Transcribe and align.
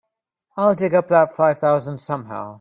I'll 0.57 0.73
dig 0.73 0.95
up 0.95 1.09
that 1.09 1.35
five 1.35 1.59
thousand 1.59 1.99
somehow. 1.99 2.43